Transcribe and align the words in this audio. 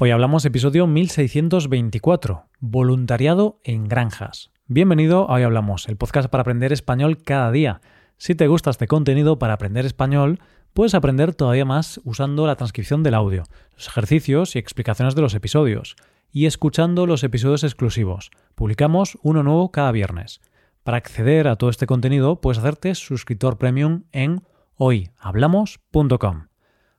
Hoy 0.00 0.12
hablamos 0.12 0.44
episodio 0.44 0.86
1624, 0.86 2.44
voluntariado 2.60 3.58
en 3.64 3.88
granjas. 3.88 4.52
Bienvenido 4.68 5.28
a 5.28 5.34
Hoy 5.34 5.42
Hablamos, 5.42 5.88
el 5.88 5.96
podcast 5.96 6.30
para 6.30 6.42
aprender 6.42 6.72
español 6.72 7.20
cada 7.24 7.50
día. 7.50 7.80
Si 8.16 8.36
te 8.36 8.46
gusta 8.46 8.70
este 8.70 8.86
contenido 8.86 9.40
para 9.40 9.54
aprender 9.54 9.86
español, 9.86 10.38
puedes 10.72 10.94
aprender 10.94 11.34
todavía 11.34 11.64
más 11.64 12.00
usando 12.04 12.46
la 12.46 12.54
transcripción 12.54 13.02
del 13.02 13.14
audio, 13.14 13.42
los 13.74 13.88
ejercicios 13.88 14.54
y 14.54 14.60
explicaciones 14.60 15.16
de 15.16 15.22
los 15.22 15.34
episodios, 15.34 15.96
y 16.30 16.46
escuchando 16.46 17.04
los 17.04 17.24
episodios 17.24 17.64
exclusivos. 17.64 18.30
Publicamos 18.54 19.18
uno 19.22 19.42
nuevo 19.42 19.72
cada 19.72 19.90
viernes. 19.90 20.40
Para 20.84 20.98
acceder 20.98 21.48
a 21.48 21.56
todo 21.56 21.70
este 21.70 21.88
contenido, 21.88 22.40
puedes 22.40 22.58
hacerte 22.58 22.94
suscriptor 22.94 23.58
premium 23.58 24.04
en 24.12 24.44
hoyhablamos.com. 24.76 26.46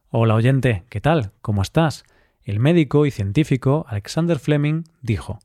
Hola 0.09 0.35
oyente, 0.35 0.83
¿qué 0.89 0.99
tal? 0.99 1.31
¿Cómo 1.41 1.61
estás? 1.61 2.03
El 2.43 2.59
médico 2.59 3.05
y 3.05 3.11
científico 3.11 3.85
Alexander 3.89 4.39
Fleming 4.39 4.83
dijo 5.01 5.39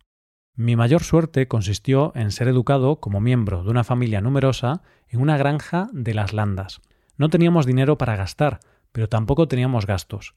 Mi 0.54 0.76
mayor 0.76 1.02
suerte 1.02 1.48
consistió 1.48 2.12
en 2.14 2.30
ser 2.30 2.48
educado 2.48 3.00
como 3.00 3.20
miembro 3.20 3.64
de 3.64 3.70
una 3.70 3.84
familia 3.84 4.20
numerosa 4.20 4.82
en 5.08 5.20
una 5.20 5.36
granja 5.36 5.88
de 5.92 6.14
las 6.14 6.32
Landas. 6.32 6.80
No 7.16 7.28
teníamos 7.28 7.66
dinero 7.66 7.98
para 7.98 8.16
gastar, 8.16 8.60
pero 8.92 9.08
tampoco 9.08 9.48
teníamos 9.48 9.86
gastos. 9.86 10.34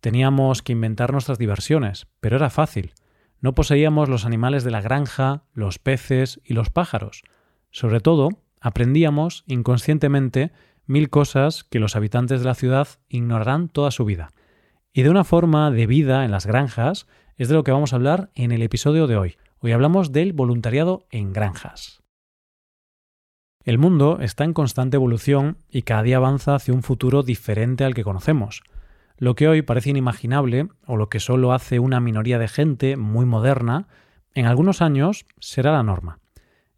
Teníamos 0.00 0.62
que 0.62 0.72
inventar 0.72 1.12
nuestras 1.12 1.38
diversiones, 1.38 2.06
pero 2.20 2.36
era 2.36 2.50
fácil. 2.50 2.94
No 3.40 3.54
poseíamos 3.54 4.08
los 4.08 4.24
animales 4.24 4.64
de 4.64 4.70
la 4.70 4.80
granja, 4.80 5.44
los 5.52 5.78
peces 5.78 6.40
y 6.44 6.54
los 6.54 6.70
pájaros. 6.70 7.22
Sobre 7.70 8.00
todo, 8.00 8.30
aprendíamos 8.60 9.44
inconscientemente 9.46 10.52
mil 10.86 11.10
cosas 11.10 11.64
que 11.64 11.78
los 11.78 11.96
habitantes 11.96 12.40
de 12.40 12.46
la 12.46 12.54
ciudad 12.54 12.88
ignorarán 13.08 13.68
toda 13.68 13.90
su 13.90 14.04
vida. 14.04 14.32
Y 14.92 15.02
de 15.02 15.10
una 15.10 15.24
forma 15.24 15.70
de 15.70 15.86
vida 15.86 16.24
en 16.24 16.30
las 16.30 16.46
granjas 16.46 17.06
es 17.36 17.48
de 17.48 17.54
lo 17.54 17.64
que 17.64 17.72
vamos 17.72 17.92
a 17.92 17.96
hablar 17.96 18.30
en 18.34 18.52
el 18.52 18.62
episodio 18.62 19.06
de 19.06 19.16
hoy. 19.16 19.36
Hoy 19.60 19.72
hablamos 19.72 20.12
del 20.12 20.32
voluntariado 20.32 21.06
en 21.10 21.32
granjas. 21.32 22.02
El 23.64 23.78
mundo 23.78 24.18
está 24.20 24.44
en 24.44 24.54
constante 24.54 24.96
evolución 24.96 25.58
y 25.70 25.82
cada 25.82 26.02
día 26.02 26.16
avanza 26.16 26.54
hacia 26.54 26.72
un 26.72 26.82
futuro 26.82 27.22
diferente 27.22 27.84
al 27.84 27.94
que 27.94 28.04
conocemos. 28.04 28.62
Lo 29.18 29.34
que 29.34 29.46
hoy 29.46 29.62
parece 29.62 29.90
inimaginable, 29.90 30.68
o 30.86 30.96
lo 30.96 31.08
que 31.08 31.20
solo 31.20 31.52
hace 31.52 31.78
una 31.78 32.00
minoría 32.00 32.38
de 32.38 32.48
gente 32.48 32.96
muy 32.96 33.26
moderna, 33.26 33.88
en 34.34 34.46
algunos 34.46 34.80
años 34.80 35.26
será 35.38 35.72
la 35.72 35.82
norma. 35.82 36.20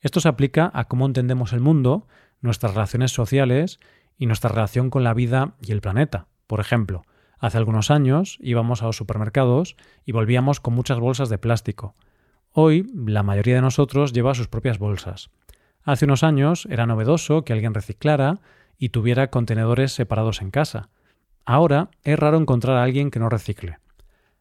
Esto 0.01 0.21
se 0.21 0.29
aplica 0.29 0.71
a 0.75 0.85
cómo 0.85 1.07
entendemos 1.07 1.53
el 1.53 1.61
mundo, 1.61 2.09
nuestras 2.41 2.75
relaciones 2.75 3.13
sociales 3.13 3.79
y 4.17 4.27
nuestra 4.27 4.51
relación 4.51 4.91
con 4.91 5.05
la 5.05 5.15
vida 5.15 5.55
y 5.61 5.73
el 5.73 5.83
planeta. 5.83 6.27
Por 6.47 6.61
ejemplo, 6.61 7.05
Hace 7.41 7.57
algunos 7.57 7.91
años 7.91 8.37
íbamos 8.41 8.83
a 8.83 8.87
los 8.87 8.97
supermercados 8.97 9.75
y 10.05 10.13
volvíamos 10.13 10.61
con 10.61 10.75
muchas 10.75 11.01
bolsas 11.01 11.31
de 11.31 11.39
plástico. 11.39 11.95
Hoy 12.53 12.87
la 12.95 13.23
mayoría 13.23 13.55
de 13.55 13.63
nosotros 13.63 14.13
lleva 14.13 14.35
sus 14.35 14.49
propias 14.49 14.79
bolsas. 14.79 15.31
Hace 15.83 16.05
unos 16.05 16.23
años 16.23 16.69
era 16.71 16.87
novedoso 16.87 17.43
que 17.43 17.55
alguien 17.55 17.73
reciclara 17.73 18.41
y 18.77 18.91
tuviera 18.91 19.31
contenedores 19.31 19.93
separados 19.93 20.43
en 20.43 20.51
casa. 20.51 20.91
Ahora 21.47 21.89
es 22.05 22.19
raro 22.19 22.37
encontrar 22.37 22.77
a 22.77 22.83
alguien 22.83 23.11
que 23.11 23.21
no 23.21 23.31
recicle. 23.31 23.79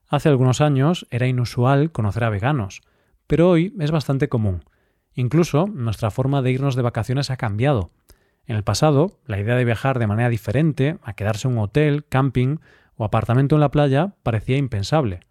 Hace 0.10 0.28
algunos 0.28 0.60
años 0.60 1.08
era 1.10 1.28
inusual 1.28 1.94
conocer 1.94 2.26
a 2.26 2.30
veganos, 2.30 2.82
pero 3.28 3.50
hoy 3.50 3.74
es 3.80 3.92
bastante 3.92 4.28
común. 4.28 4.66
Incluso 5.14 5.68
nuestra 5.68 6.12
forma 6.12 6.42
de 6.42 6.52
irnos 6.52 6.76
de 6.76 6.82
vacaciones 6.82 7.30
ha 7.30 7.38
cambiado. 7.38 7.92
En 8.46 8.58
el 8.58 8.64
pasado, 8.64 9.20
la 9.26 9.40
idea 9.40 9.56
de 9.56 9.66
viajar 9.66 10.00
de 10.00 10.08
manera 10.08 10.30
diferente, 10.30 10.98
a 11.04 11.14
quedarse 11.14 11.48
en 11.48 11.54
un 11.54 11.64
hotel, 11.64 12.06
camping 12.10 12.58
o 13.00 13.06
apartamento 13.06 13.56
en 13.56 13.62
la 13.62 13.72
playa 13.72 14.14
parecía 14.24 14.58
impensable. 14.58 15.22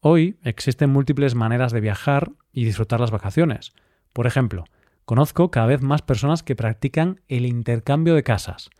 Hoy 0.00 0.38
existen 0.42 0.90
múltiples 0.90 1.36
maneras 1.36 1.70
de 1.72 1.80
viajar 1.80 2.32
y 2.52 2.64
disfrutar 2.64 2.98
las 2.98 3.12
vacaciones. 3.12 3.72
Por 4.12 4.26
ejemplo, 4.26 4.64
conozco 5.04 5.52
cada 5.52 5.68
vez 5.68 5.82
más 5.82 6.02
personas 6.02 6.42
que 6.42 6.56
practican 6.56 7.20
el 7.28 7.46
intercambio 7.46 8.16
de 8.16 8.24
casas. 8.24 8.70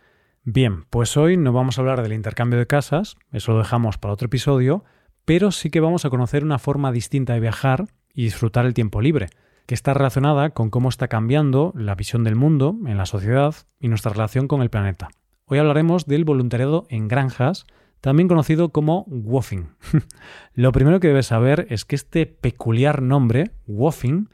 Bien, 0.43 0.87
pues 0.91 1.17
hoy 1.17 1.37
no 1.37 1.53
vamos 1.53 1.79
a 1.79 1.83
hablar 1.83 2.03
del 2.03 2.13
intercambio 2.13 2.59
de 2.59 2.67
casas, 2.67 3.17
eso 3.31 3.53
lo 3.53 3.59
dejamos 3.59 3.97
para 3.97 4.15
otro 4.15 4.27
episodio, 4.27 4.85
pero 5.25 5.53
sí 5.53 5.71
que 5.71 5.81
vamos 5.81 6.05
a 6.05 6.11
conocer 6.11 6.45
una 6.45 6.59
forma 6.59 6.91
distinta 6.91 7.35
de 7.35 7.41
viajar 7.41 7.87
y 8.13 8.25
disfrutar 8.25 8.67
el 8.67 8.75
tiempo 8.75 9.01
libre, 9.01 9.29
que 9.67 9.75
está 9.75 9.95
relacionada 9.95 10.51
con 10.51 10.71
cómo 10.71 10.89
está 10.89 11.07
cambiando 11.07 11.73
la 11.77 11.95
visión 11.95 12.25
del 12.25 12.35
mundo 12.35 12.77
en 12.87 12.97
la 12.97 13.07
sociedad 13.07 13.55
y 13.79 13.87
nuestra 13.87 14.13
relación 14.13 14.49
con 14.49 14.63
el 14.63 14.71
planeta. 14.71 15.11
Hoy 15.45 15.59
hablaremos 15.59 16.07
del 16.07 16.25
voluntariado 16.25 16.87
en 16.89 17.07
granjas, 17.07 17.67
también 18.01 18.29
conocido 18.29 18.71
como 18.71 19.05
woofing. 19.09 19.69
Lo 20.55 20.73
primero 20.73 21.01
que 21.01 21.09
debes 21.09 21.27
saber 21.27 21.67
es 21.71 21.85
que 21.85 21.97
este 21.97 22.27
peculiar 22.27 23.03
nombre, 23.03 23.51
woofing, 23.67 24.29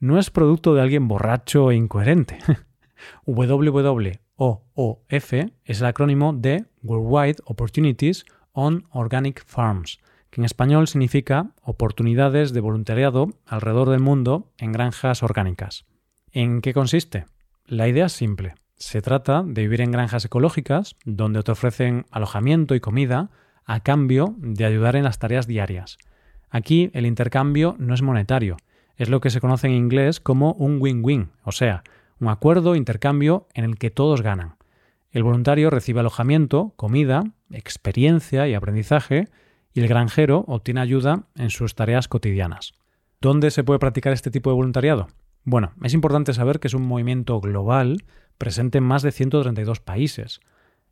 no 0.00 0.18
es 0.18 0.30
producto 0.30 0.74
de 0.74 0.82
alguien 0.82 1.08
borracho 1.08 1.70
e 1.70 1.76
incoherente. 1.76 2.38
WWOOF 3.26 5.32
es 5.64 5.80
el 5.80 5.86
acrónimo 5.86 6.32
de 6.32 6.64
Worldwide 6.82 7.42
Opportunities 7.44 8.24
on 8.52 8.86
Organic 8.90 9.44
Farms, 9.44 9.98
que 10.30 10.40
en 10.40 10.44
español 10.44 10.88
significa 10.88 11.50
oportunidades 11.62 12.52
de 12.52 12.60
voluntariado 12.60 13.28
alrededor 13.46 13.90
del 13.90 14.00
mundo 14.00 14.52
en 14.58 14.72
granjas 14.72 15.22
orgánicas. 15.22 15.86
¿En 16.32 16.60
qué 16.60 16.74
consiste? 16.74 17.26
La 17.66 17.88
idea 17.88 18.06
es 18.06 18.12
simple. 18.12 18.54
Se 18.78 19.02
trata 19.02 19.42
de 19.44 19.62
vivir 19.62 19.80
en 19.80 19.90
granjas 19.90 20.24
ecológicas 20.24 20.94
donde 21.04 21.42
te 21.42 21.50
ofrecen 21.50 22.06
alojamiento 22.12 22.76
y 22.76 22.80
comida 22.80 23.30
a 23.64 23.80
cambio 23.80 24.36
de 24.38 24.64
ayudar 24.64 24.94
en 24.94 25.02
las 25.02 25.18
tareas 25.18 25.48
diarias. 25.48 25.98
Aquí 26.48 26.90
el 26.94 27.04
intercambio 27.04 27.74
no 27.80 27.92
es 27.92 28.02
monetario, 28.02 28.56
es 28.96 29.08
lo 29.08 29.20
que 29.20 29.30
se 29.30 29.40
conoce 29.40 29.66
en 29.66 29.74
inglés 29.74 30.20
como 30.20 30.52
un 30.52 30.80
win-win, 30.80 31.30
o 31.42 31.50
sea, 31.50 31.82
un 32.20 32.28
acuerdo 32.28 32.76
intercambio 32.76 33.48
en 33.52 33.64
el 33.64 33.78
que 33.78 33.90
todos 33.90 34.22
ganan. 34.22 34.56
El 35.10 35.24
voluntario 35.24 35.70
recibe 35.70 36.00
alojamiento, 36.00 36.72
comida, 36.76 37.24
experiencia 37.50 38.46
y 38.46 38.54
aprendizaje, 38.54 39.26
y 39.74 39.80
el 39.80 39.88
granjero 39.88 40.44
obtiene 40.46 40.80
ayuda 40.80 41.24
en 41.34 41.50
sus 41.50 41.74
tareas 41.74 42.06
cotidianas. 42.06 42.74
¿Dónde 43.20 43.50
se 43.50 43.64
puede 43.64 43.80
practicar 43.80 44.12
este 44.12 44.30
tipo 44.30 44.50
de 44.50 44.56
voluntariado? 44.56 45.08
Bueno, 45.44 45.72
es 45.82 45.94
importante 45.94 46.32
saber 46.32 46.60
que 46.60 46.68
es 46.68 46.74
un 46.74 46.86
movimiento 46.86 47.40
global 47.40 48.04
presente 48.38 48.78
en 48.78 48.84
más 48.84 49.02
de 49.02 49.12
132 49.12 49.80
países. 49.80 50.40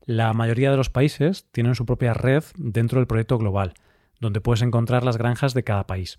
La 0.05 0.33
mayoría 0.35 0.71
de 0.71 0.77
los 0.77 0.91
países 0.91 1.47
tienen 1.51 1.75
su 1.75 1.87
propia 1.87 2.15
red 2.15 2.45
dentro 2.57 3.01
del 3.01 3.07
proyecto 3.07 3.39
global, 3.39 3.75
donde 4.21 4.41
puedes 4.41 4.63
encontrar 4.63 5.05
las 5.05 5.17
granjas 5.17 5.55
de 5.55 5.65
cada 5.65 5.87
país. 5.87 6.19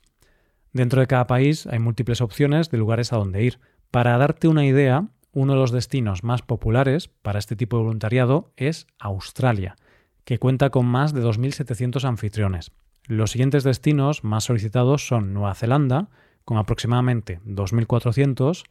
Dentro 0.73 1.01
de 1.01 1.07
cada 1.07 1.27
país 1.27 1.67
hay 1.67 1.79
múltiples 1.79 2.21
opciones 2.21 2.69
de 2.69 2.77
lugares 2.77 3.13
a 3.13 3.17
donde 3.17 3.43
ir. 3.43 3.59
Para 3.91 4.17
darte 4.17 4.47
una 4.47 4.65
idea, 4.65 5.07
uno 5.31 5.53
de 5.53 5.59
los 5.59 5.71
destinos 5.71 6.23
más 6.23 6.41
populares 6.41 7.07
para 7.07 7.39
este 7.39 7.55
tipo 7.55 7.77
de 7.77 7.83
voluntariado 7.83 8.51
es 8.57 8.87
Australia, 8.99 9.75
que 10.23 10.39
cuenta 10.39 10.69
con 10.69 10.85
más 10.85 11.13
de 11.13 11.21
2.700 11.21 12.03
anfitriones. 12.03 12.71
Los 13.05 13.31
siguientes 13.31 13.63
destinos 13.63 14.23
más 14.23 14.43
solicitados 14.43 15.07
son 15.07 15.33
Nueva 15.33 15.55
Zelanda, 15.55 16.09
con 16.43 16.57
aproximadamente 16.57 17.39
2.400, 17.45 18.63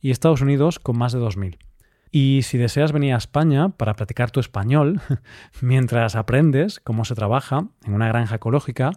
y 0.00 0.10
Estados 0.10 0.40
Unidos, 0.40 0.78
con 0.78 0.96
más 0.96 1.12
de 1.12 1.20
2.000. 1.20 1.58
Y 2.14 2.42
si 2.42 2.58
deseas 2.58 2.92
venir 2.92 3.14
a 3.14 3.16
España 3.16 3.70
para 3.70 3.94
practicar 3.94 4.30
tu 4.30 4.38
español 4.38 5.00
mientras 5.62 6.14
aprendes 6.14 6.78
cómo 6.78 7.06
se 7.06 7.14
trabaja 7.14 7.68
en 7.84 7.94
una 7.94 8.06
granja 8.06 8.36
ecológica, 8.36 8.92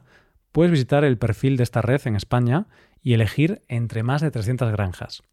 puedes 0.52 0.72
visitar 0.72 1.06
el 1.06 1.18
perfil 1.18 1.56
de 1.56 1.64
esta 1.64 1.82
red 1.82 2.02
en 2.06 2.18
España 2.18 2.68
y 3.02 3.14
elegir 3.14 3.62
entre 3.70 4.04
más 4.04 4.22
de 4.22 4.32
300 4.32 4.70
granjas. 4.74 5.24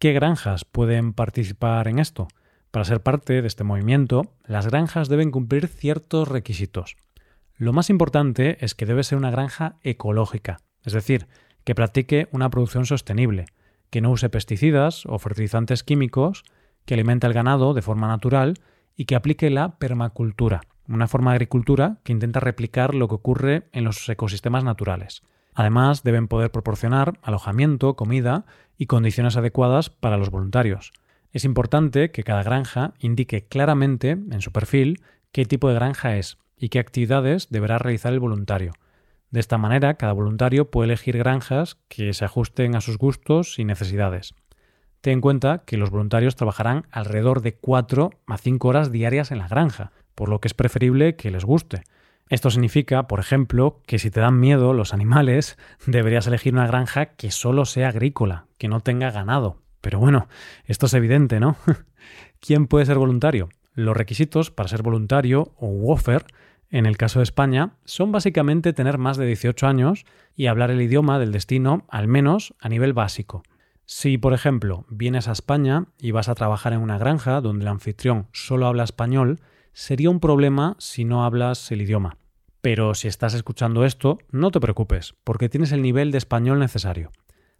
¿Qué 0.00 0.12
granjas 0.12 0.64
pueden 0.64 1.12
participar 1.12 1.86
en 1.86 2.00
esto? 2.00 2.26
Para 2.72 2.84
ser 2.84 3.00
parte 3.00 3.40
de 3.40 3.46
este 3.46 3.62
movimiento, 3.62 4.34
las 4.44 4.66
granjas 4.66 5.08
deben 5.08 5.30
cumplir 5.30 5.68
ciertos 5.68 6.26
requisitos. 6.26 6.96
Lo 7.56 7.72
más 7.72 7.90
importante 7.90 8.64
es 8.64 8.74
que 8.74 8.86
debe 8.86 9.04
ser 9.04 9.18
una 9.18 9.30
granja 9.30 9.76
ecológica, 9.82 10.58
es 10.84 10.94
decir, 10.94 11.28
que 11.62 11.76
practique 11.76 12.28
una 12.32 12.50
producción 12.50 12.86
sostenible, 12.86 13.44
que 13.90 14.00
no 14.00 14.10
use 14.10 14.30
pesticidas 14.30 15.04
o 15.06 15.18
fertilizantes 15.18 15.84
químicos, 15.84 16.42
que 16.90 16.94
alimente 16.94 17.24
al 17.24 17.32
ganado 17.32 17.72
de 17.72 17.82
forma 17.82 18.08
natural 18.08 18.54
y 18.96 19.04
que 19.04 19.14
aplique 19.14 19.48
la 19.48 19.78
permacultura, 19.78 20.62
una 20.88 21.06
forma 21.06 21.30
de 21.30 21.36
agricultura 21.36 21.98
que 22.02 22.10
intenta 22.10 22.40
replicar 22.40 22.96
lo 22.96 23.06
que 23.06 23.14
ocurre 23.14 23.68
en 23.70 23.84
los 23.84 24.08
ecosistemas 24.08 24.64
naturales. 24.64 25.22
Además, 25.54 26.02
deben 26.02 26.26
poder 26.26 26.50
proporcionar 26.50 27.20
alojamiento, 27.22 27.94
comida 27.94 28.44
y 28.76 28.86
condiciones 28.86 29.36
adecuadas 29.36 29.88
para 29.88 30.16
los 30.16 30.30
voluntarios. 30.30 30.90
Es 31.30 31.44
importante 31.44 32.10
que 32.10 32.24
cada 32.24 32.42
granja 32.42 32.94
indique 32.98 33.46
claramente 33.46 34.10
en 34.10 34.40
su 34.40 34.50
perfil 34.50 35.00
qué 35.30 35.44
tipo 35.44 35.68
de 35.68 35.76
granja 35.76 36.16
es 36.16 36.38
y 36.58 36.70
qué 36.70 36.80
actividades 36.80 37.50
deberá 37.50 37.78
realizar 37.78 38.12
el 38.12 38.18
voluntario. 38.18 38.72
De 39.30 39.38
esta 39.38 39.58
manera, 39.58 39.94
cada 39.94 40.12
voluntario 40.12 40.72
puede 40.72 40.86
elegir 40.88 41.16
granjas 41.16 41.76
que 41.86 42.12
se 42.14 42.24
ajusten 42.24 42.74
a 42.74 42.80
sus 42.80 42.98
gustos 42.98 43.60
y 43.60 43.64
necesidades. 43.64 44.34
Ten 45.00 45.14
en 45.14 45.20
cuenta 45.20 45.62
que 45.64 45.78
los 45.78 45.90
voluntarios 45.90 46.36
trabajarán 46.36 46.86
alrededor 46.90 47.40
de 47.40 47.54
4 47.54 48.10
a 48.26 48.38
5 48.38 48.68
horas 48.68 48.92
diarias 48.92 49.30
en 49.30 49.38
la 49.38 49.48
granja, 49.48 49.92
por 50.14 50.28
lo 50.28 50.40
que 50.40 50.48
es 50.48 50.54
preferible 50.54 51.16
que 51.16 51.30
les 51.30 51.44
guste. 51.44 51.84
Esto 52.28 52.50
significa, 52.50 53.08
por 53.08 53.18
ejemplo, 53.18 53.80
que 53.86 53.98
si 53.98 54.10
te 54.10 54.20
dan 54.20 54.38
miedo 54.38 54.74
los 54.74 54.92
animales, 54.92 55.58
deberías 55.86 56.26
elegir 56.26 56.52
una 56.52 56.66
granja 56.66 57.06
que 57.06 57.30
solo 57.30 57.64
sea 57.64 57.88
agrícola, 57.88 58.46
que 58.58 58.68
no 58.68 58.80
tenga 58.80 59.10
ganado. 59.10 59.56
Pero 59.80 59.98
bueno, 59.98 60.28
esto 60.66 60.86
es 60.86 60.94
evidente, 60.94 61.40
¿no? 61.40 61.56
¿Quién 62.40 62.66
puede 62.66 62.86
ser 62.86 62.98
voluntario? 62.98 63.48
Los 63.72 63.96
requisitos 63.96 64.50
para 64.50 64.68
ser 64.68 64.82
voluntario 64.82 65.52
o 65.56 65.68
WOFER, 65.68 66.26
en 66.70 66.86
el 66.86 66.98
caso 66.98 67.18
de 67.18 67.24
España, 67.24 67.76
son 67.84 68.12
básicamente 68.12 68.72
tener 68.72 68.98
más 68.98 69.16
de 69.16 69.26
18 69.26 69.66
años 69.66 70.04
y 70.36 70.46
hablar 70.46 70.70
el 70.70 70.82
idioma 70.82 71.18
del 71.18 71.32
destino, 71.32 71.86
al 71.88 72.06
menos 72.06 72.54
a 72.60 72.68
nivel 72.68 72.92
básico. 72.92 73.42
Si, 73.92 74.18
por 74.18 74.34
ejemplo, 74.34 74.86
vienes 74.88 75.26
a 75.26 75.32
España 75.32 75.86
y 75.98 76.12
vas 76.12 76.28
a 76.28 76.36
trabajar 76.36 76.72
en 76.72 76.80
una 76.80 76.96
granja 76.96 77.40
donde 77.40 77.64
el 77.64 77.68
anfitrión 77.68 78.28
solo 78.32 78.68
habla 78.68 78.84
español, 78.84 79.40
sería 79.72 80.10
un 80.10 80.20
problema 80.20 80.76
si 80.78 81.04
no 81.04 81.24
hablas 81.24 81.72
el 81.72 81.82
idioma. 81.82 82.16
Pero 82.60 82.94
si 82.94 83.08
estás 83.08 83.34
escuchando 83.34 83.84
esto, 83.84 84.18
no 84.30 84.52
te 84.52 84.60
preocupes, 84.60 85.16
porque 85.24 85.48
tienes 85.48 85.72
el 85.72 85.82
nivel 85.82 86.12
de 86.12 86.18
español 86.18 86.60
necesario. 86.60 87.10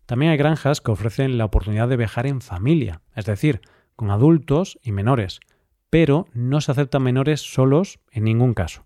También 0.06 0.30
hay 0.30 0.38
granjas 0.38 0.80
que 0.80 0.92
ofrecen 0.92 1.36
la 1.36 1.46
oportunidad 1.46 1.88
de 1.88 1.96
viajar 1.96 2.28
en 2.28 2.40
familia, 2.40 3.02
es 3.16 3.24
decir, 3.24 3.60
con 3.96 4.12
adultos 4.12 4.78
y 4.84 4.92
menores, 4.92 5.40
pero 5.90 6.28
no 6.32 6.60
se 6.60 6.70
aceptan 6.70 7.02
menores 7.02 7.40
solos 7.40 7.98
en 8.12 8.22
ningún 8.22 8.54
caso. 8.54 8.84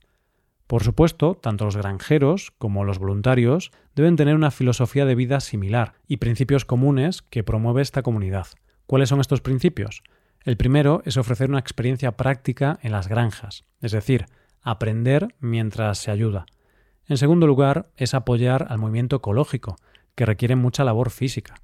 Por 0.67 0.83
supuesto, 0.83 1.35
tanto 1.35 1.67
los 1.67 1.77
granjeros 1.77 2.53
como 2.59 2.85
los 2.85 2.99
voluntarios 2.99 3.71
deben 3.95 4.17
tener 4.17 4.35
una 4.35 4.51
filosofía 4.51 5.05
de 5.05 5.15
vida 5.15 5.41
similar 5.41 5.95
y 6.07 6.17
principios 6.17 6.65
comunes 6.65 7.23
que 7.23 7.45
promueve 7.45 7.83
esta 7.83 8.03
comunidad. 8.03 8.47
¿Cuáles 8.87 9.11
son 9.11 9.21
estos 9.21 9.43
principios? 9.43 10.03
El 10.43 10.57
primero 10.57 11.03
es 11.05 11.17
ofrecer 11.17 11.51
una 11.51 11.59
experiencia 11.59 12.17
práctica 12.17 12.79
en 12.83 12.93
las 12.93 13.09
granjas, 13.09 13.65
es 13.81 13.93
decir, 13.93 14.27
aprender 14.63 15.35
mientras 15.39 15.99
se 15.99 16.11
ayuda. 16.11 16.47
En 17.07 17.19
segundo 17.19 17.47
lugar, 17.47 17.91
es 17.97 18.15
apoyar 18.15 18.67
al 18.71 18.79
movimiento 18.79 19.17
ecológico, 19.17 19.77
que 20.15 20.27
requiere 20.27 20.57
mucha 20.57 20.85
labor 20.85 21.11
física. 21.11 21.55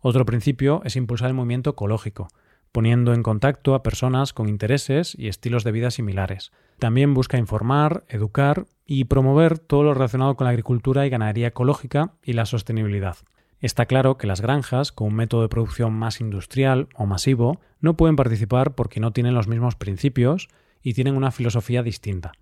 Otro 0.00 0.24
principio 0.24 0.80
es 0.84 0.96
impulsar 0.96 1.28
el 1.28 1.34
movimiento 1.34 1.70
ecológico, 1.70 2.28
poniendo 2.72 3.14
en 3.14 3.22
contacto 3.22 3.74
a 3.74 3.82
personas 3.82 4.32
con 4.32 4.48
intereses 4.48 5.14
y 5.18 5.28
estilos 5.28 5.64
de 5.64 5.72
vida 5.72 5.90
similares. 5.90 6.52
También 6.78 7.14
busca 7.14 7.38
informar, 7.38 8.04
educar 8.08 8.66
y 8.86 9.04
promover 9.04 9.58
todo 9.58 9.82
lo 9.82 9.94
relacionado 9.94 10.36
con 10.36 10.44
la 10.44 10.50
agricultura 10.50 11.06
y 11.06 11.10
ganadería 11.10 11.48
ecológica 11.48 12.14
y 12.22 12.32
la 12.32 12.46
sostenibilidad. 12.46 13.16
Está 13.60 13.84
claro 13.86 14.16
que 14.16 14.26
las 14.26 14.40
granjas, 14.40 14.90
con 14.90 15.08
un 15.08 15.14
método 15.14 15.42
de 15.42 15.48
producción 15.48 15.92
más 15.92 16.20
industrial 16.20 16.88
o 16.94 17.04
masivo, 17.04 17.60
no 17.80 17.94
pueden 17.94 18.16
participar 18.16 18.74
porque 18.74 19.00
no 19.00 19.12
tienen 19.12 19.34
los 19.34 19.48
mismos 19.48 19.74
principios 19.74 20.48
y 20.82 20.94
tienen 20.94 21.14
una 21.14 21.30
filosofía 21.30 21.82
distinta. 21.82 22.32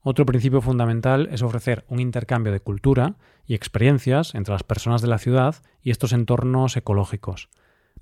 Otro 0.00 0.26
principio 0.26 0.60
fundamental 0.60 1.28
es 1.30 1.42
ofrecer 1.42 1.84
un 1.88 2.00
intercambio 2.00 2.52
de 2.52 2.60
cultura 2.60 3.14
y 3.46 3.54
experiencias 3.54 4.34
entre 4.34 4.52
las 4.52 4.64
personas 4.64 5.00
de 5.00 5.08
la 5.08 5.18
ciudad 5.18 5.56
y 5.80 5.90
estos 5.90 6.12
entornos 6.12 6.76
ecológicos. 6.76 7.48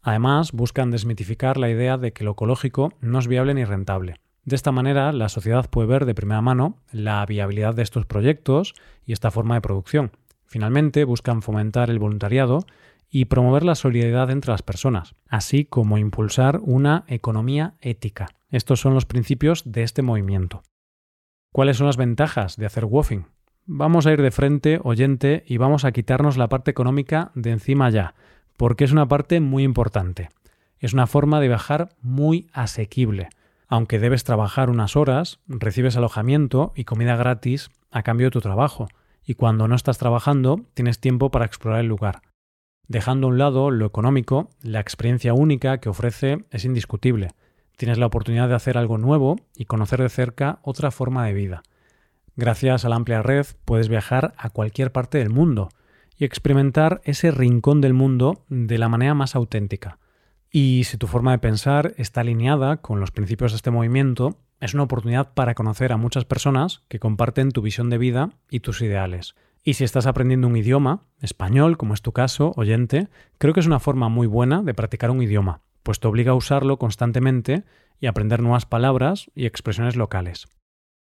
Además, 0.03 0.53
buscan 0.53 0.91
desmitificar 0.91 1.57
la 1.57 1.71
idea 1.71 1.97
de 1.97 2.13
que 2.13 2.25
lo 2.25 2.33
ecológico 2.33 2.93
no 3.01 3.19
es 3.19 3.29
viable 3.29 3.55
ni 3.55 3.65
rentable. 3.65 4.17
De 4.45 4.57
esta 4.57 4.73
manera, 4.73 5.13
la 5.13 5.29
sociedad 5.29 5.71
puede 5.71 5.87
ver 5.87 6.05
de 6.05 6.15
primera 6.15 6.41
mano 6.41 6.79
la 6.91 7.25
viabilidad 7.25 7.75
de 7.75 7.83
estos 7.83 8.07
proyectos 8.07 8.75
y 9.07 9.13
esta 9.13 9.31
forma 9.31 9.55
de 9.55 9.61
producción. 9.61 10.11
Finalmente, 10.45 11.05
buscan 11.05 11.43
fomentar 11.43 11.89
el 11.91 12.01
voluntariado 12.01 12.67
y 13.09 13.27
promover 13.27 13.63
la 13.63 13.77
solidaridad 13.77 14.31
entre 14.31 14.51
las 14.51 14.63
personas, 14.63 15.15
así 15.29 15.65
como 15.65 15.99
impulsar 15.99 16.61
una 16.63 17.05
economía 17.07 17.75
ética. 17.81 18.27
Estos 18.51 18.81
son 18.81 18.95
los 18.95 19.07
principios 19.07 19.63
de 19.65 19.83
este 19.85 20.03
movimiento. 20.03 20.63
¿Cuáles 21.53 21.77
son 21.77 21.87
las 21.87 21.97
ventajas 21.97 22.57
de 22.57 22.67
hacer 22.67 22.87
woofing? 22.87 23.27
Vamos 23.67 24.07
a 24.07 24.13
ir 24.13 24.21
de 24.21 24.31
frente, 24.33 24.81
oyente, 24.83 25.45
y 25.47 25.59
vamos 25.59 25.85
a 25.85 25.93
quitarnos 25.93 26.37
la 26.37 26.49
parte 26.49 26.71
económica 26.73 27.31
de 27.35 27.51
encima 27.51 27.91
ya, 27.91 28.15
porque 28.57 28.85
es 28.85 28.93
una 28.93 29.09
parte 29.09 29.41
muy 29.41 29.63
importante. 29.63 30.29
Es 30.79 30.93
una 30.93 31.07
forma 31.07 31.41
de 31.41 31.49
viajar 31.49 31.91
muy 32.01 32.49
asequible. 32.53 33.29
Aunque 33.69 33.99
debes 33.99 34.25
trabajar 34.25 34.69
unas 34.69 34.97
horas, 34.97 35.41
recibes 35.47 35.97
alojamiento 35.97 36.73
y 36.75 36.85
comida 36.85 37.17
gratis 37.17 37.71
a 37.91 38.03
cambio 38.03 38.27
de 38.27 38.33
tu 38.33 38.41
trabajo, 38.41 38.89
y 39.25 39.35
cuando 39.35 39.69
no 39.69 39.75
estás 39.75 39.99
trabajando 39.99 40.61
tienes 40.75 41.01
tiempo 41.01 41.31
para 41.31 41.45
explorar 41.45 41.81
el 41.81 41.87
lugar. 41.87 42.23
Dejando 42.89 43.27
a 43.27 43.31
un 43.31 43.39
lado 43.39 43.71
lo 43.71 43.87
económico, 43.87 44.51
la 44.61 44.81
experiencia 44.81 45.35
única 45.35 45.79
que 45.79 45.89
ofrece 45.89 46.45
es 46.51 46.65
indiscutible. 46.65 47.31
Tienes 47.77 47.99
la 47.99 48.07
oportunidad 48.07 48.49
de 48.49 48.55
hacer 48.55 48.77
algo 48.77 48.99
nuevo 48.99 49.37
y 49.57 49.65
conocer 49.65 50.03
de 50.03 50.09
cerca 50.09 50.59
otra 50.63 50.91
forma 50.91 51.25
de 51.27 51.33
vida. 51.33 51.63
Gracias 52.37 52.85
a 52.85 52.89
la 52.89 52.97
amplia 52.97 53.23
red 53.23 53.47
puedes 53.65 53.89
viajar 53.89 54.35
a 54.37 54.51
cualquier 54.51 54.93
parte 54.93 55.19
del 55.19 55.31
mundo, 55.31 55.69
y 56.23 56.25
experimentar 56.25 57.01
ese 57.03 57.33
rincón 57.33 57.81
del 57.81 57.95
mundo 57.95 58.45
de 58.49 58.79
la 58.79 58.89
manera 58.89 59.13
más 59.13 59.35
auténtica. 59.35 59.99
Y 60.53 60.85
si 60.85 60.97
tu 60.97 61.09
forma 61.09 61.33
de 61.33 61.41
pensar 61.41 61.95
está 61.97 62.21
alineada 62.21 62.77
con 62.77 63.01
los 63.01 63.11
principios 63.11 63.51
de 63.51 63.57
este 63.57 63.73
movimiento, 63.73 64.39
es 64.61 64.73
una 64.73 64.85
oportunidad 64.85 65.35
para 65.35 65.57
conocer 65.57 65.91
a 65.91 65.97
muchas 65.97 66.25
personas 66.25 66.85
que 66.87 67.01
comparten 67.01 67.51
tu 67.51 67.61
visión 67.61 67.91
de 67.91 67.99
vida 67.99 68.31
y 68.49 68.61
tus 68.61 68.83
ideales. 68.83 69.35
Y 69.65 69.75
si 69.75 69.83
estás 69.83 70.07
aprendiendo 70.07 70.47
un 70.47 70.57
idioma, 70.57 71.03
español, 71.21 71.77
como 71.77 71.93
es 71.93 72.03
tu 72.03 72.13
caso, 72.13 72.53
oyente, 72.55 73.09
creo 73.39 73.53
que 73.53 73.59
es 73.59 73.67
una 73.67 73.81
forma 73.81 74.09
muy 74.09 74.29
buena 74.29 74.63
de 74.63 74.75
practicar 74.75 75.11
un 75.11 75.25
idioma, 75.25 75.63
pues 75.83 75.99
te 75.99 76.07
obliga 76.07 76.31
a 76.31 76.37
usarlo 76.37 76.79
constantemente 76.79 77.65
y 77.99 78.07
aprender 78.07 78.43
nuevas 78.43 78.65
palabras 78.65 79.29
y 79.35 79.47
expresiones 79.47 79.97
locales. 79.97 80.47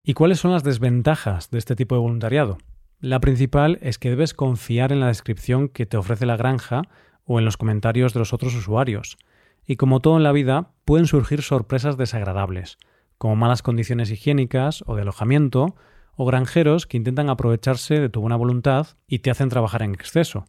¿Y 0.06 0.14
cuáles 0.14 0.40
son 0.40 0.54
las 0.54 0.64
desventajas 0.64 1.52
de 1.52 1.58
este 1.58 1.76
tipo 1.76 1.96
de 1.96 2.02
voluntariado? 2.02 2.60
La 3.02 3.20
principal 3.20 3.80
es 3.82 3.98
que 3.98 4.12
debes 4.12 4.36
confiar 4.36 4.92
en 4.92 5.00
la 5.00 5.08
descripción 5.08 5.70
que 5.70 5.88
te 5.88 5.98
ofrece 5.98 6.28
la 6.28 6.38
granja 6.38 6.84
o 7.26 7.40
en 7.40 7.46
los 7.46 7.58
comentarios 7.58 8.14
de 8.14 8.20
los 8.20 8.32
otros 8.32 8.54
usuarios. 8.54 9.18
Y 9.66 9.76
como 9.76 10.02
todo 10.02 10.18
en 10.18 10.24
la 10.24 10.32
vida, 10.32 10.70
pueden 10.86 11.08
surgir 11.08 11.42
sorpresas 11.42 11.98
desagradables, 11.98 12.78
como 13.18 13.36
malas 13.36 13.64
condiciones 13.64 14.12
higiénicas 14.12 14.84
o 14.86 14.96
de 14.96 15.02
alojamiento, 15.02 15.76
o 16.16 16.26
granjeros 16.26 16.86
que 16.86 16.98
intentan 16.98 17.32
aprovecharse 17.32 18.00
de 18.00 18.10
tu 18.10 18.22
buena 18.22 18.36
voluntad 18.36 18.90
y 19.08 19.20
te 19.20 19.32
hacen 19.32 19.50
trabajar 19.50 19.82
en 19.82 19.96
exceso. 19.96 20.46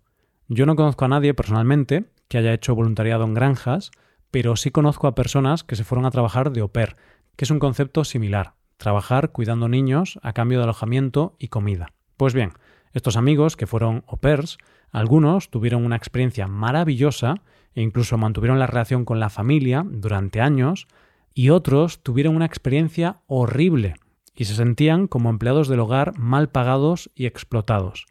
Yo 0.49 0.67
no 0.67 0.77
conozco 0.77 1.07
a 1.07 1.09
nadie 1.09 1.33
personalmente 1.33 2.05
que 2.29 2.37
haya 2.37 2.53
hecho 2.53 2.75
voluntariado 2.75 3.25
en 3.25 3.33
granjas, 3.33 3.93
pero 4.31 4.57
sí 4.57 4.71
conozco 4.71 5.07
a 5.07 5.15
personas 5.15 5.65
que 5.65 5.77
se 5.77 5.85
fueron 5.85 6.05
a 6.05 6.11
trabajar 6.11 6.53
de 6.53 6.61
au 6.61 6.69
pair, 6.69 6.97
que 7.37 7.47
es 7.47 7.51
un 7.51 7.61
concepto 7.61 8.05
similar, 8.05 8.57
trabajar 8.77 9.33
cuidando 9.33 9.71
niños 9.71 10.19
a 10.23 10.35
cambio 10.35 10.59
de 10.59 10.65
alojamiento 10.65 11.35
y 11.39 11.49
comida. 11.49 11.95
Pues 12.23 12.35
bien, 12.35 12.53
estos 12.93 13.17
amigos 13.17 13.57
que 13.57 13.67
fueron 13.67 14.05
au 14.07 14.17
pairs, 14.17 14.59
algunos 14.93 15.51
tuvieron 15.51 15.85
una 15.85 15.97
experiencia 15.97 16.47
maravillosa 16.47 17.43
e 17.75 17.83
incluso 17.83 18.17
mantuvieron 18.17 18.61
la 18.61 18.69
relación 18.69 19.05
con 19.05 19.19
la 19.19 19.29
familia 19.29 19.85
durante 19.85 20.41
años, 20.41 20.87
y 21.35 21.51
otros 21.51 22.05
tuvieron 22.05 22.37
una 22.37 22.47
experiencia 22.47 23.23
horrible 23.27 23.97
y 24.37 24.45
se 24.45 24.55
sentían 24.55 25.09
como 25.09 25.31
empleados 25.31 25.67
del 25.67 25.81
hogar 25.81 26.17
mal 26.17 26.49
pagados 26.49 27.11
y 27.17 27.27
explotados. 27.27 28.07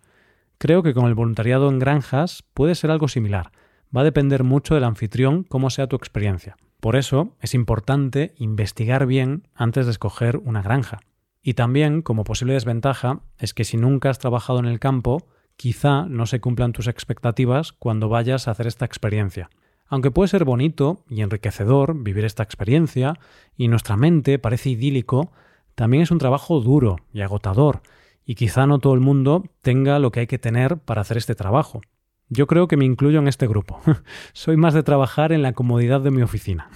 Creo 0.58 0.84
que 0.84 0.94
con 0.94 1.06
el 1.06 1.15
voluntariado 1.15 1.70
en 1.70 1.80
granjas 1.80 2.44
puede 2.53 2.75
ser 2.75 2.91
algo 2.91 3.08
similar. 3.08 3.53
Va 3.96 4.01
a 4.01 4.10
depender 4.12 4.44
mucho 4.44 4.75
del 4.75 4.84
anfitrión 4.84 5.46
cómo 5.46 5.70
sea 5.70 5.88
tu 5.88 5.96
experiencia. 5.96 6.58
Por 6.82 6.98
eso 6.98 7.38
es 7.39 7.53
importante 7.53 8.34
investigar 8.36 9.06
bien 9.06 9.48
antes 9.56 9.86
de 9.86 9.94
escoger 9.94 10.36
una 10.36 10.62
granja. 10.62 11.00
Y 11.44 11.56
también, 11.56 12.02
como 12.02 12.24
posible 12.24 12.54
desventaja, 12.54 13.22
es 13.38 13.54
que 13.54 13.64
si 13.64 13.78
nunca 13.78 14.10
has 14.10 14.20
trabajado 14.20 14.60
en 14.60 14.66
el 14.66 14.80
campo, 14.80 15.26
quizá 15.56 16.06
no 16.06 16.26
se 16.26 16.40
cumplan 16.40 16.74
tus 16.74 16.88
expectativas 16.88 17.72
cuando 17.72 18.10
vayas 18.10 18.48
a 18.48 18.52
hacer 18.52 18.68
esta 18.68 18.86
experiencia. 18.86 19.50
Aunque 19.88 20.12
puede 20.12 20.30
ser 20.30 20.46
bonito 20.46 21.04
y 21.10 21.22
enriquecedor 21.22 22.02
vivir 22.02 22.26
esta 22.26 22.44
experiencia, 22.44 23.16
y 23.58 23.68
nuestra 23.68 23.98
mente 23.98 24.40
parece 24.40 24.70
idílico, 24.70 25.32
también 25.76 26.04
es 26.04 26.12
un 26.12 26.20
trabajo 26.20 26.62
duro 26.62 26.98
y 27.12 27.22
agotador, 27.22 27.82
y 28.26 28.36
quizá 28.36 28.68
no 28.68 28.80
todo 28.80 28.94
el 28.94 29.02
mundo 29.02 29.44
tenga 29.62 30.00
lo 30.00 30.12
que 30.12 30.22
hay 30.22 30.28
que 30.28 30.40
tener 30.40 30.78
para 30.78 31.02
hacer 31.02 31.18
este 31.18 31.36
trabajo. 31.36 31.82
Yo 32.30 32.48
creo 32.48 32.68
que 32.68 32.78
me 32.78 32.86
incluyo 32.86 33.20
en 33.20 33.28
este 33.28 33.48
grupo. 33.48 33.82
Soy 34.34 34.56
más 34.56 34.74
de 34.74 34.84
trabajar 34.84 35.34
en 35.34 35.42
la 35.42 35.54
comodidad 35.54 36.00
de 36.02 36.12
mi 36.12 36.22
oficina. 36.22 36.70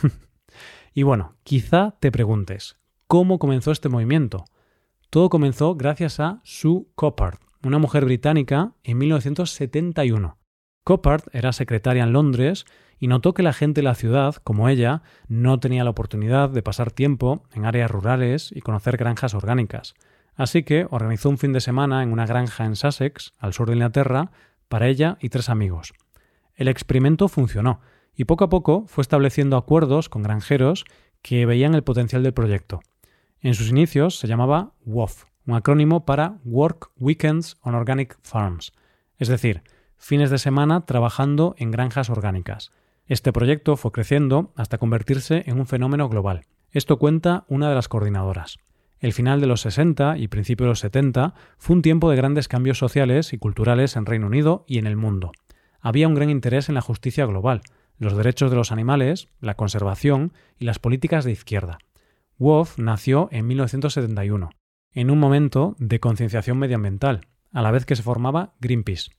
y 0.93 1.03
bueno, 1.03 1.35
quizá 1.43 1.95
te 1.99 2.11
preguntes, 2.11 2.77
¿cómo 3.07 3.39
comenzó 3.39 3.71
este 3.71 3.87
movimiento? 3.87 4.43
Todo 5.09 5.29
comenzó 5.29 5.75
gracias 5.75 6.19
a 6.19 6.41
Sue 6.43 6.85
Coppard, 6.95 7.39
una 7.63 7.79
mujer 7.79 8.05
británica, 8.05 8.73
en 8.83 8.97
1971. 8.97 10.37
Coppard 10.83 11.23
era 11.31 11.51
secretaria 11.51 12.03
en 12.03 12.13
Londres 12.13 12.65
y 12.99 13.07
notó 13.07 13.33
que 13.33 13.43
la 13.43 13.53
gente 13.53 13.81
de 13.81 13.85
la 13.85 13.95
ciudad, 13.95 14.35
como 14.35 14.69
ella, 14.69 15.01
no 15.27 15.59
tenía 15.59 15.83
la 15.83 15.89
oportunidad 15.89 16.49
de 16.49 16.61
pasar 16.61 16.91
tiempo 16.91 17.43
en 17.53 17.65
áreas 17.65 17.89
rurales 17.89 18.51
y 18.51 18.61
conocer 18.61 18.97
granjas 18.97 19.33
orgánicas. 19.33 19.95
Así 20.35 20.63
que 20.63 20.85
organizó 20.89 21.29
un 21.29 21.37
fin 21.37 21.53
de 21.53 21.61
semana 21.61 22.03
en 22.03 22.11
una 22.11 22.25
granja 22.25 22.65
en 22.65 22.75
Sussex, 22.75 23.33
al 23.39 23.53
sur 23.53 23.67
de 23.67 23.73
Inglaterra, 23.73 24.31
para 24.67 24.87
ella 24.87 25.17
y 25.21 25.29
tres 25.29 25.49
amigos. 25.49 25.93
El 26.55 26.67
experimento 26.67 27.27
funcionó 27.27 27.79
y 28.15 28.25
poco 28.25 28.45
a 28.45 28.49
poco 28.49 28.85
fue 28.87 29.01
estableciendo 29.01 29.57
acuerdos 29.57 30.09
con 30.09 30.23
granjeros 30.23 30.85
que 31.21 31.45
veían 31.45 31.73
el 31.73 31.83
potencial 31.83 32.23
del 32.23 32.33
proyecto. 32.33 32.81
En 33.45 33.53
sus 33.53 33.69
inicios 33.69 34.17
se 34.17 34.27
llamaba 34.27 34.73
WOF, 34.85 35.25
un 35.45 35.53
acrónimo 35.53 36.03
para 36.03 36.39
Work 36.45 36.89
Weekends 36.97 37.57
on 37.61 37.75
Organic 37.75 38.17
Farms, 38.23 38.73
es 39.19 39.27
decir, 39.27 39.61
fines 39.97 40.31
de 40.31 40.39
semana 40.39 40.87
trabajando 40.87 41.53
en 41.59 41.69
granjas 41.69 42.09
orgánicas. 42.09 42.71
Este 43.05 43.31
proyecto 43.31 43.77
fue 43.77 43.91
creciendo 43.91 44.51
hasta 44.55 44.79
convertirse 44.79 45.43
en 45.45 45.59
un 45.59 45.67
fenómeno 45.67 46.09
global. 46.09 46.47
Esto 46.71 46.97
cuenta 46.97 47.45
una 47.47 47.69
de 47.69 47.75
las 47.75 47.87
coordinadoras. 47.87 48.57
El 48.97 49.13
final 49.13 49.39
de 49.41 49.45
los 49.45 49.61
60 49.61 50.17
y 50.17 50.27
principio 50.27 50.63
de 50.65 50.71
los 50.71 50.79
70 50.79 51.35
fue 51.59 51.75
un 51.75 51.83
tiempo 51.83 52.09
de 52.09 52.17
grandes 52.17 52.47
cambios 52.47 52.79
sociales 52.79 53.31
y 53.31 53.37
culturales 53.37 53.95
en 53.95 54.07
Reino 54.07 54.25
Unido 54.25 54.65
y 54.67 54.79
en 54.79 54.87
el 54.87 54.95
mundo. 54.95 55.33
Había 55.81 56.07
un 56.07 56.15
gran 56.15 56.31
interés 56.31 56.67
en 56.67 56.73
la 56.73 56.81
justicia 56.81 57.27
global, 57.27 57.61
los 57.99 58.17
derechos 58.17 58.49
de 58.49 58.57
los 58.57 58.71
animales, 58.71 59.29
la 59.39 59.53
conservación 59.53 60.33
y 60.57 60.65
las 60.65 60.79
políticas 60.79 61.25
de 61.25 61.33
izquierda. 61.33 61.77
WOF 62.37 62.77
nació 62.77 63.29
en 63.31 63.47
1971, 63.47 64.49
en 64.91 65.09
un 65.09 65.19
momento 65.19 65.75
de 65.79 66.01
concienciación 66.01 66.57
medioambiental, 66.57 67.21
a 67.53 67.61
la 67.61 67.71
vez 67.71 67.85
que 67.85 67.95
se 67.95 68.03
formaba 68.03 68.53
Greenpeace. 68.59 69.11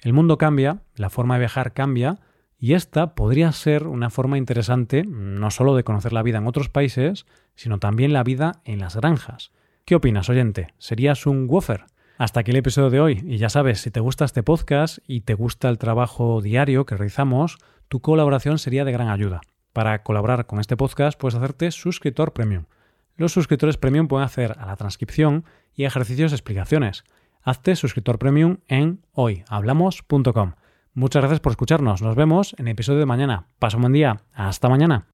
El 0.00 0.12
mundo 0.12 0.38
cambia, 0.38 0.82
la 0.94 1.10
forma 1.10 1.34
de 1.34 1.40
viajar 1.40 1.72
cambia, 1.72 2.20
y 2.58 2.74
esta 2.74 3.14
podría 3.14 3.50
ser 3.52 3.86
una 3.86 4.10
forma 4.10 4.38
interesante 4.38 5.02
no 5.04 5.50
solo 5.50 5.74
de 5.74 5.82
conocer 5.82 6.12
la 6.12 6.22
vida 6.22 6.38
en 6.38 6.46
otros 6.46 6.68
países, 6.68 7.26
sino 7.56 7.78
también 7.78 8.12
la 8.12 8.22
vida 8.22 8.60
en 8.64 8.78
las 8.78 8.94
granjas. 8.94 9.50
¿Qué 9.84 9.96
opinas, 9.96 10.28
oyente? 10.28 10.68
¿Serías 10.78 11.26
un 11.26 11.48
wofer? 11.48 11.86
Hasta 12.18 12.40
aquí 12.40 12.52
el 12.52 12.58
episodio 12.58 12.90
de 12.90 13.00
hoy. 13.00 13.24
Y 13.26 13.38
ya 13.38 13.48
sabes, 13.48 13.80
si 13.80 13.90
te 13.90 13.98
gusta 13.98 14.26
este 14.26 14.42
podcast 14.42 14.98
y 15.08 15.22
te 15.22 15.34
gusta 15.34 15.68
el 15.70 15.78
trabajo 15.78 16.40
diario 16.40 16.86
que 16.86 16.96
realizamos, 16.96 17.58
tu 17.88 18.00
colaboración 18.00 18.58
sería 18.58 18.84
de 18.84 18.92
gran 18.92 19.08
ayuda. 19.08 19.40
Para 19.72 20.02
colaborar 20.02 20.46
con 20.46 20.60
este 20.60 20.76
podcast 20.76 21.18
puedes 21.18 21.36
hacerte 21.36 21.70
suscriptor 21.70 22.32
premium. 22.32 22.64
Los 23.16 23.32
suscriptores 23.32 23.76
premium 23.76 24.08
pueden 24.08 24.24
hacer 24.24 24.56
a 24.58 24.66
la 24.66 24.76
transcripción 24.76 25.44
y 25.74 25.84
ejercicios 25.84 26.30
de 26.30 26.36
explicaciones. 26.36 27.04
Hazte 27.42 27.76
suscriptor 27.76 28.18
premium 28.18 28.58
en 28.68 29.04
hoyhablamos.com. 29.12 30.52
Muchas 30.94 31.22
gracias 31.22 31.40
por 31.40 31.52
escucharnos. 31.52 32.02
Nos 32.02 32.16
vemos 32.16 32.54
en 32.58 32.66
el 32.66 32.72
episodio 32.72 32.98
de 32.98 33.06
mañana. 33.06 33.46
Pasa 33.58 33.76
un 33.76 33.82
buen 33.82 33.92
día. 33.92 34.22
Hasta 34.32 34.68
mañana. 34.68 35.06